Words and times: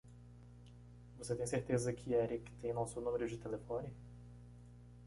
Você 1.19 1.35
tem 1.35 1.45
certeza 1.45 1.93
que 1.93 2.11
Erik 2.13 2.51
tem 2.55 2.73
nosso 2.73 2.99
número 2.99 3.27
de 3.29 3.37
telefone? 3.37 3.93